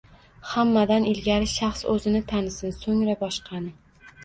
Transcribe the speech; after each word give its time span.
Hammadan 0.53 1.05
ilgari 1.11 1.51
shaxs 1.51 1.85
o‘zini 1.97 2.23
tanisin, 2.33 2.77
so‘ngra 2.81 3.19
boshqani! 3.23 3.75